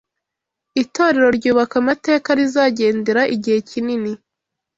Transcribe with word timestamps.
Itorero 0.81 1.27
ryubaka 1.37 1.73
amateka 1.81 2.29
rizagendera 2.39 3.21
igihe 3.35 3.57
kinini 3.69 4.11